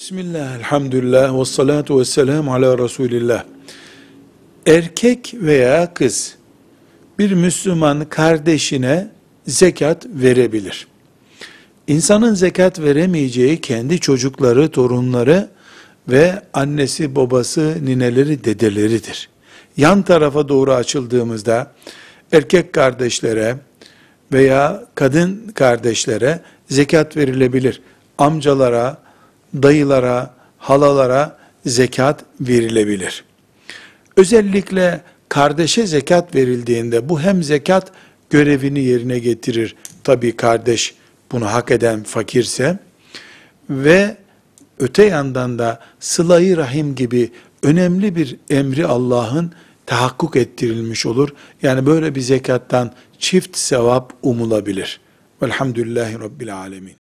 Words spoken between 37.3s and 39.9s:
zekat görevini yerine getirir.